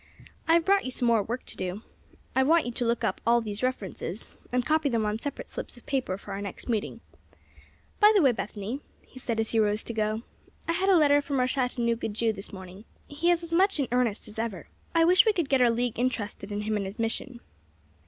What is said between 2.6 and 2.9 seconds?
you to